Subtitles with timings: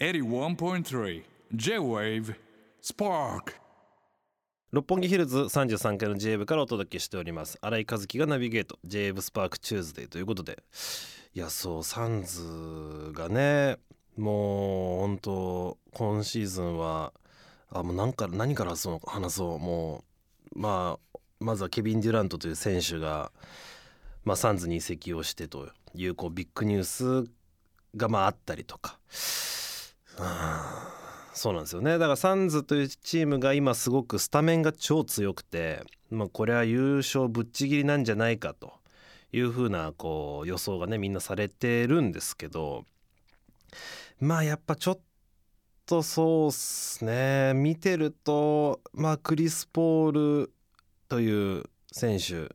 [0.00, 1.22] 81.3
[1.54, 2.34] J-Wave
[2.82, 3.54] Spark.
[4.72, 7.56] 六本木ヒルズ33階の j 部からお届けしております。
[7.60, 10.64] 新井和樹がナビゲート j ブスパークチューズデーということで。
[11.32, 13.76] いやそうサンズがね
[14.16, 17.12] もう本当今シーズンは
[17.70, 19.58] あもう何から何からその話そう。
[19.60, 20.02] も
[20.56, 23.30] うまあまずはケビン・デュラントという選手が、
[24.24, 26.84] まあ、サンズに移籍をしてというこうビッグニュー
[27.24, 27.30] ス
[27.96, 28.98] がまああったりとか。
[31.32, 31.98] そうなんですよね。
[31.98, 38.74] だからサンズというチームが今すごくスタメンが超強くて、まあ、これは優勝ぶっちぎりなんじゃないかと
[39.32, 42.84] いうふうなこう予想がねみんなされてるんですけど
[44.20, 45.00] まあやっぱちょっ
[45.86, 47.52] とそうっすね。
[47.54, 50.12] 見てるとまあクリス・ポー
[50.44, 50.52] ル
[51.08, 52.54] という選手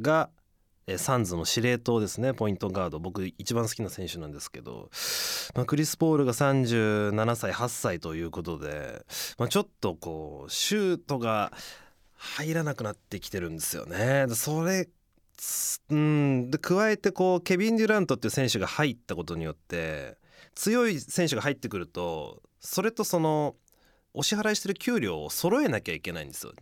[0.00, 0.30] が
[0.86, 2.34] えサンズの司令塔ですね。
[2.34, 2.98] ポイントガード。
[2.98, 4.90] 僕一番好きな選手なんですけど、
[5.54, 9.04] まあ、クリス・ポールが37歳8歳ということで、
[9.38, 11.52] まあ、ちょっとこうシュートが
[12.16, 14.26] 入らなくなってきてるんですよね。
[14.34, 14.88] それ
[15.90, 16.50] うん。
[16.50, 20.18] で加えてこうケビン・デュラントっていう選手が入ったことによって
[20.54, 23.56] 強い選手が入ってくるとそれとその
[24.12, 26.52] お支払いしてる給料を揃えなきゃいけないんですよ。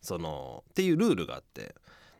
[0.00, 1.74] そのっていうルールがあって。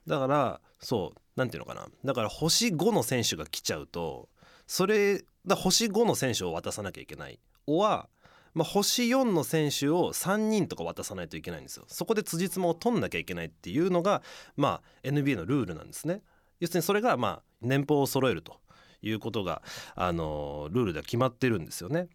[0.06, 1.86] だからそう何ていうのかな。
[2.04, 4.28] だから星5の選手が来ちゃうと
[4.66, 7.38] それだ星5の選手を渡さなきゃいけない。
[7.66, 8.08] おは、
[8.54, 11.84] まあ、星4の選手を3人とか渡さないといけないんですよ。
[11.88, 14.22] そこで辻褄を取んなきゃいけないっていうのが、
[14.56, 16.22] まあ、NBA のルールなんですね。
[16.60, 18.60] 要するにそれがまあ年俸を揃えると
[19.02, 19.62] いうことが
[19.94, 22.08] あのルールでは決まってるんですよね。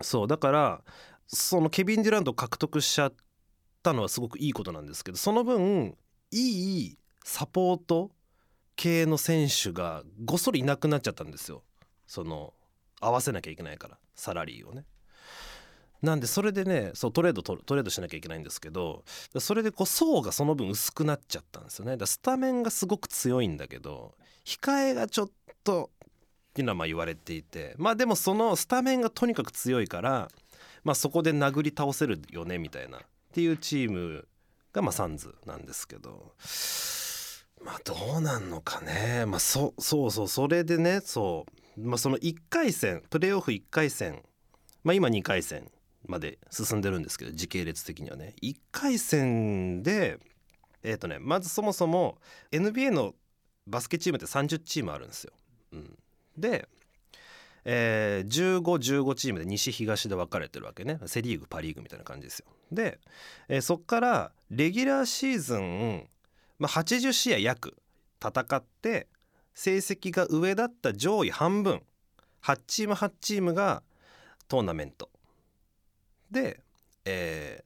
[0.00, 0.82] そうだから
[1.26, 3.12] そのケビン・デュラントを獲得しちゃっ
[3.82, 5.94] たのはすごくいいことなんですけどその分
[6.30, 8.10] いいサポート
[8.80, 11.62] 系の選手がごっそりいなくなっちゃったんですよ。
[12.06, 12.54] その
[12.98, 14.86] 合わせなきゃいけないからサラリーをね。
[16.00, 19.04] なんでそれでねそうトレードトレードしなきゃいけないんですけど
[19.38, 21.98] それでこう層がその分薄くなっちゃったんですよね。
[21.98, 24.14] だスタメンがすごく強いんだけど
[24.46, 25.30] 控えがちょっ
[25.62, 25.90] と
[26.48, 27.74] っていうのはまあ言われていて。
[27.76, 30.30] まあでもそのスタメンがとにかく強いから
[30.84, 32.96] まあそこで殴り倒せるよねみたいな。
[32.96, 33.02] っ
[33.34, 34.26] ていうチーム
[34.72, 36.32] がまあサンズなんですけど。
[37.64, 39.24] まあどうなんのかね。
[39.26, 40.28] まあそそうそう。
[40.28, 41.80] それでねそう。
[41.80, 44.22] まあその1回戦プレーオフ1回戦。
[44.82, 45.70] まあ今2回戦
[46.06, 48.34] まで進んでるんですけど時系列的にはね。
[48.42, 50.18] 1回戦で
[50.82, 52.18] えっ、ー、とねまずそもそも
[52.50, 53.14] NBA の
[53.66, 55.32] バスケチームって30チームあるんですよ。
[55.72, 55.98] うん、
[56.36, 56.68] で、
[57.64, 60.98] えー、1515チームで西東で分かれてるわけね。
[61.06, 62.46] セ・リーグパ・リーグみたいな感じですよ。
[62.72, 62.98] で、
[63.48, 66.08] えー、そっからレギュラーシーズン
[66.60, 67.74] まあ、80試合約
[68.22, 69.08] 戦って
[69.54, 71.82] 成績が上だった上位半分
[72.42, 73.82] 8チーム8チームが
[74.46, 75.10] トーナメント
[76.30, 76.60] で、
[77.06, 77.64] え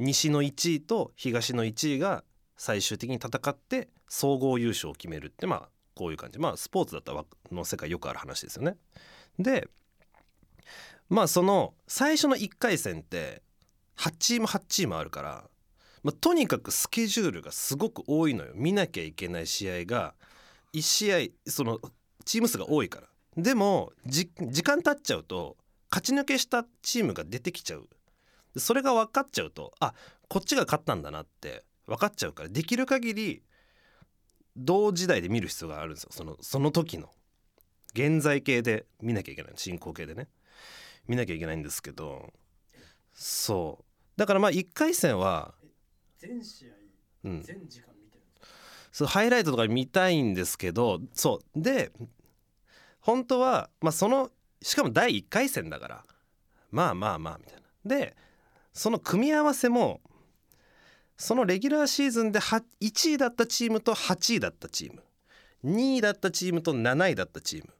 [0.00, 2.24] ー、西の1位と東の1位が
[2.56, 8.76] 最終的に戦って総合優勝を決めるってまあこういう感じまあスポーツだったらの世界よくある話ですよね。
[9.38, 9.68] で
[11.10, 13.42] まあその最初の1回戦って
[13.96, 15.44] 8チーム8チームあるから
[16.04, 18.52] まあ、とにかくスケジュールがすごく多いのよ。
[18.54, 20.14] 見なきゃいけない試合が
[20.74, 21.80] 1試合その
[22.26, 23.08] チーム数が多いから。
[23.42, 24.28] でも時
[24.62, 25.56] 間経っちゃうと
[25.90, 27.88] 勝ち抜けしたチームが出てきちゃう。
[28.56, 29.94] それが分かっちゃうとあ
[30.28, 33.42] こっちが勝ったんだなって分かっちゃうからできる限り
[34.56, 36.10] 同時代で見る必要があるんですよ。
[36.12, 37.08] そのその時の。
[37.94, 39.52] 現在形で見なきゃいけない。
[39.56, 40.28] 進行形でね。
[41.08, 42.30] 見なきゃいけないんですけど。
[43.14, 43.84] そう。
[44.16, 45.54] だからまあ1回戦は
[46.26, 46.68] 全試合、
[47.24, 48.48] うん、全時間見てるんです
[48.92, 51.60] そうハイライトとか見たいんですけどそう。
[51.60, 51.92] で
[53.00, 54.30] 本当はまあその
[54.62, 56.04] しかも第1回戦だから
[56.70, 57.62] まあまあまあみたいな。
[57.84, 58.16] で
[58.72, 60.00] その組み合わせも
[61.16, 65.02] そのレギュラーシーズンで1位だったチームと8位だったチーム
[65.64, 67.72] 2位だったチームと7位だったチーム、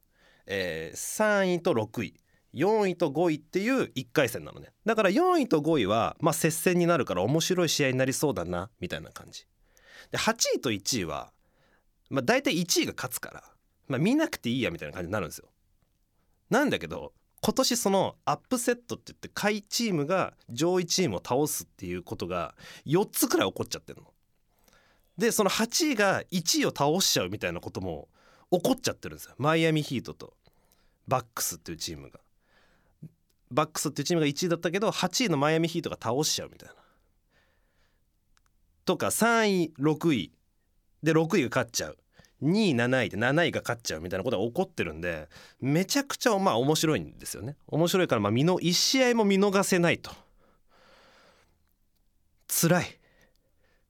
[0.47, 2.15] えー、3位と6位
[2.55, 9.47] 4位と5位っていう1回戦なのねだから4位と5位はまあ接戦になるから面白い試合になりそうだなみたいな感じ
[10.11, 11.33] で8位と1位は
[12.11, 13.45] まあ大体1位が勝つから
[13.89, 15.49] まあ見なくていいやみたいな感じになるんですよ
[16.51, 17.13] なんだけど
[17.45, 22.55] 今年そのアップセットって言って下位チームが上位チームを倒すっていうことが
[22.87, 24.09] 4つくらい起こっちゃってるの。
[25.19, 28.09] でその8位が1位を倒しちゃうみたいなことも
[28.51, 30.35] 起こっちゃってるんですよマイアミヒートと
[31.07, 32.19] バックスっていうチームが。
[33.55, 36.75] バックスっていうチームが1位だったけど8位のマイアミヒートが倒しちゃうみたいな。
[38.85, 40.33] とか3位6位。
[41.03, 41.99] で6位が勝っちゃう。
[42.43, 45.29] 2位7位で7位が勝っちゃうみたいなことが起こってるんで
[45.61, 47.57] めちゃくちゃまあ面白いんですよね。
[47.69, 50.11] 面白いからまあ見の1試合も見逃せないと。
[52.49, 52.99] 辛い。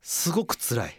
[0.02, 0.94] すごく辛い。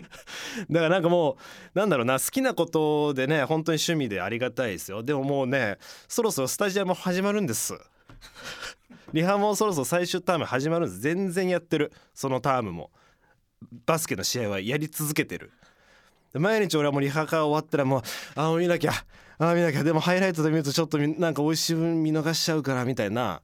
[0.70, 1.36] だからなんかも
[1.74, 5.02] うなんだろうな好きなことでね本当に趣味でありがたいですよ。
[5.02, 5.78] でももうね
[6.08, 7.74] そろそろスタジアム始まるんです。
[9.12, 11.00] リハもそろそろ最終ターム始まるんです。
[11.00, 11.92] 全然やってる。
[12.14, 12.90] そのタームも。
[13.86, 15.52] バスケの試合はやり続けてる。
[16.34, 18.02] 毎日俺はもうリハが終わったらもう
[18.34, 18.92] ああ見なきゃ。
[19.38, 19.84] ああ見なきゃ。
[19.84, 23.42] でもハイライトで見るとちょっとなんか美味しい分見逃しちゃうからみたいな。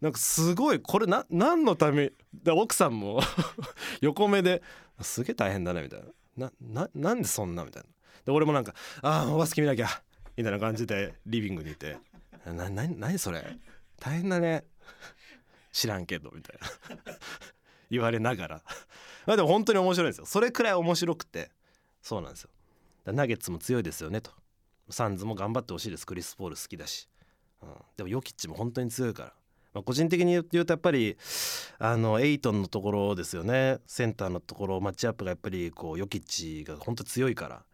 [0.00, 0.80] なんかすごい。
[0.80, 2.10] これな何のため？
[2.42, 3.20] だ奥さんも。
[4.00, 4.62] 横目で。
[5.00, 6.02] すげえ大変だねみたい
[6.36, 6.50] な。
[6.60, 7.64] ななんでそんな？
[7.64, 7.88] みたいな。
[8.24, 9.88] で俺もなんかああバスケ見なきゃ。
[10.36, 11.98] みたいな感じでリビングにいて。
[12.44, 13.56] な何それ？
[14.02, 14.64] 大変だね。
[15.70, 16.98] 知らんけどみたいな。
[17.88, 18.62] 言われながら。
[19.26, 20.26] まあでも本当に面白いんですよ。
[20.26, 21.52] それくらい面白くて。
[22.02, 22.50] そうなんですよ。
[23.04, 24.32] ナゲッツも強いですよねと。
[24.90, 26.04] サンズも頑張ってほしいです。
[26.04, 27.08] クリス・ポール好きだし、
[27.62, 29.34] うん、でもヨキッチも本当に強いから、
[29.72, 31.16] まあ、個人的に言うとやっぱり
[31.78, 33.78] あのエイトンのところですよね。
[33.86, 37.64] センターのところマッチアップがやっぱりこうヨキッチが本当強いから。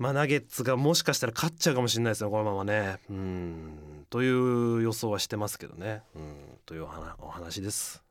[0.00, 2.98] まあナゲッツがもしかしたら勝っちゃうかもしれないですよこのままね。
[3.10, 4.06] うん。
[4.08, 4.30] とい
[4.78, 6.02] う予想はしてますけどね。
[6.16, 6.58] うん。
[6.64, 6.84] という
[7.18, 8.02] お話です。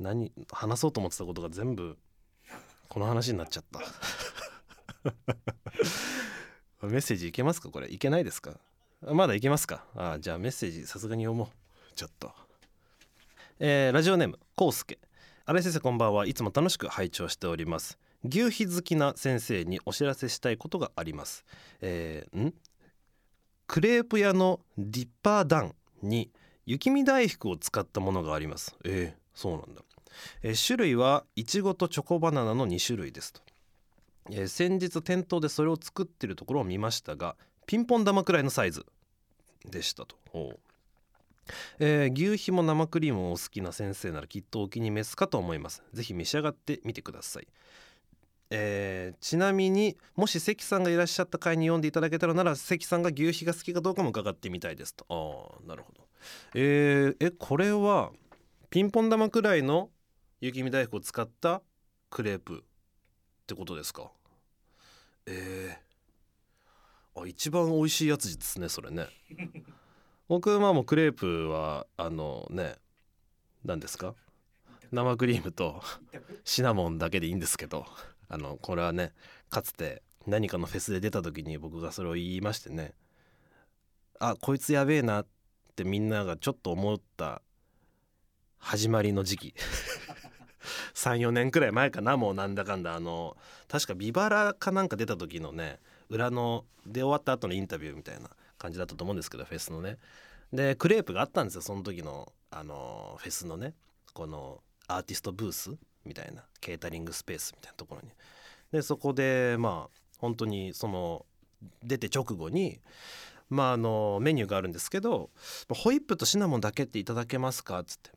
[0.00, 1.96] 何話そうと思ってたことが全部
[2.88, 3.78] この話になっちゃった。
[6.84, 7.68] メッセージいけますか？
[7.68, 7.88] これ。
[7.92, 8.58] いけないですか？
[9.00, 9.84] まだいけますか？
[9.94, 11.48] あじゃあメッセージさすがに読もう。
[11.94, 12.32] ちょっと。
[13.60, 14.98] えー、ラジオネームこうすけ
[15.46, 16.26] 新井先生こんばんは。
[16.26, 17.98] いつも楽しく拝聴しております。
[18.24, 21.44] 牛皮好きな先生にお知らせしたいことがあります。
[21.80, 22.54] えー、ん？
[23.66, 26.30] クレープ屋のディッパーダンに
[26.66, 28.76] 雪見大福を使ったものがあります。
[28.84, 29.82] えー、そうなんだ、
[30.42, 33.40] えー、種類はいちごとチョコバナナの2種類ですと。
[34.30, 37.36] えー、先日店頭でそれを作ってるところを見ましたが
[37.66, 38.84] ピンポン玉くらいのサイズ
[39.64, 40.16] でしたと。
[41.80, 45.82] えー、牛皮も生クリームをお好きな先生ならきっとお気に召すかと思います。
[45.92, 47.48] ぜひ召し上がってみてください、
[48.50, 55.06] えー、ちなみにもし関さんがいらっしゃった回に読んでいただけたらなら関さんが牛皮が好きかどうかも伺ってみたいですと。
[55.08, 56.08] ああなるほど。
[56.54, 58.10] えー、えこれは
[58.68, 59.90] ピンポン玉くらいの
[60.40, 61.62] 雪見大福を使った
[62.10, 62.62] クレープっ
[63.46, 64.10] てことですか？
[65.26, 69.06] えー、あ一番美味しいやつですねそれね。
[70.28, 72.76] 僕はもうクレープはあのね
[73.64, 74.14] 何ですか？
[74.90, 75.82] 生クリームと
[76.44, 77.86] シナモンだけでいいんですけど
[78.30, 79.12] あのこれはね
[79.50, 82.94] かつて何かのフェスで出た時に僕がそれを言いましてね
[84.20, 85.26] あこいつやべえなっ
[85.76, 87.42] てみんながちょっと思った
[88.58, 89.54] 始まりの時期。
[90.94, 92.94] 34年くらい前かなもうなんだかんだ。
[92.94, 93.36] あの
[93.68, 95.80] 確かビバラかなんか出た時のね
[96.10, 98.28] 裏ので終わった後のインタビューみたいな
[98.58, 99.96] 感じだったと思うんですけどフェスのね。
[100.52, 103.74] でクレープがあったんですよその時のあのフェスのね
[104.12, 105.76] このアーティストブース。
[106.04, 108.08] みたいなケータリングスペースみたいなところに。
[108.72, 111.26] でそこでまあ本当にその
[111.82, 112.80] 出て直後に
[113.48, 115.30] まああのメニューがあるんですけど
[115.68, 118.10] ホイップとシナモンだけっていただけますかっつって。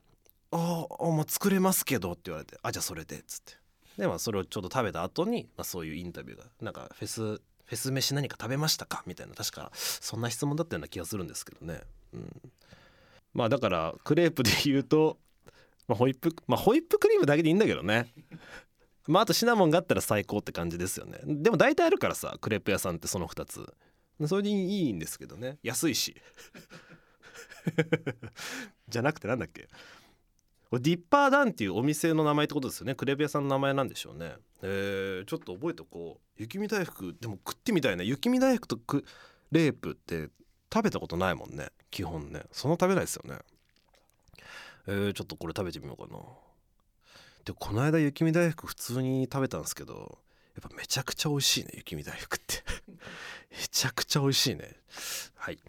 [0.52, 3.58] ああもう作れますけど」って言われて「あじゃあそれで」っつって。
[3.98, 11.82] でまあそれをちょうど食べた後にまあそういうインタビューがなんかフェスフェス飯何か食べましたかみたいな確かそんな質問だったような気がするんですけどね、
[12.14, 12.52] うん、
[13.34, 15.18] まあだからクレープで言うと、
[15.88, 18.08] まあ、ホイップまあホイップクリームだけでいいんだけどね。
[19.08, 21.20] まああとシナモンがあったら最高って感じですよね。
[21.26, 23.74] でも大体あるからさクレープ屋さんってその2つ。
[24.28, 25.58] それでいいんですけどね。
[25.64, 26.16] 安いし。
[28.88, 29.68] じゃなくてなんだっけ。
[30.70, 32.96] これディッパーダンっていうお店の名前ってことですよね。
[32.96, 34.36] クレープ屋さんの名前なんでしょうね。
[34.62, 36.42] えー、ちょっと覚えておこう。
[36.42, 38.04] 雪見大福でも食ってみたいな。
[38.04, 39.04] 雪見大福とク
[39.52, 40.30] レープって
[40.74, 41.70] 食べたことないもんね。
[41.92, 42.44] 基本ね。
[42.52, 43.40] そんな食べないですよね。
[44.88, 46.20] えー、ちょっとこれ食べてみようかな。
[47.46, 50.18] でこの間雪見大福普通に食べたんですけど
[50.56, 52.64] やっぱめちゃくちゃ美味しいね雪見大福って。
[53.52, 54.76] めちゃくちゃ美味しいね。
[55.36, 55.60] はい。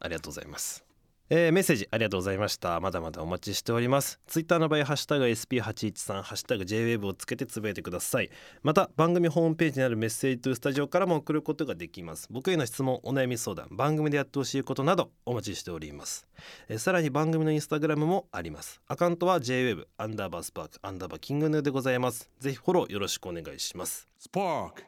[0.00, 0.83] ありがとうございます
[1.30, 2.78] えー、メッセージありがとうございました。
[2.80, 4.20] まだまだお待ちしております。
[4.26, 8.28] ツイッターの場合ハッシュタグ SP813 ハッシュタグ JWAVE をつけてつぶやいてください。
[8.62, 12.28] また番組ホームページにあるメッセージとスタジオからも送ることができます。
[12.30, 16.26] 僕への質問お悩み相談番組でやってほしいことなどお待ちしております、
[16.68, 18.82] えー、さらに番組のインスタグラムもあります。
[18.86, 22.30] アカウントは JWAVE アンダーバースパークアンダーバーキングヌーでございます。
[22.38, 24.08] ぜひフォローよろしくお願いします。
[24.20, 24.84] Spark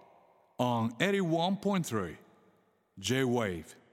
[0.58, 2.16] on 81.3
[2.98, 3.85] J-Wave.